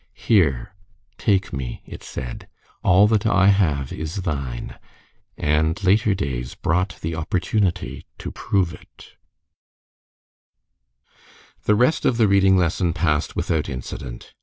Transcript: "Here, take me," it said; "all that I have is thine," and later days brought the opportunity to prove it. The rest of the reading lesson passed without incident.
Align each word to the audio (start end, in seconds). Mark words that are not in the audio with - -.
"Here, 0.17 0.73
take 1.19 1.53
me," 1.53 1.83
it 1.85 2.01
said; 2.01 2.47
"all 2.83 3.05
that 3.07 3.27
I 3.27 3.49
have 3.49 3.93
is 3.93 4.23
thine," 4.23 4.79
and 5.37 5.77
later 5.83 6.15
days 6.15 6.55
brought 6.55 6.95
the 7.01 7.13
opportunity 7.13 8.07
to 8.17 8.31
prove 8.31 8.73
it. 8.73 9.09
The 11.65 11.75
rest 11.75 12.03
of 12.05 12.17
the 12.17 12.27
reading 12.27 12.57
lesson 12.57 12.93
passed 12.93 13.35
without 13.35 13.69
incident. 13.69 14.33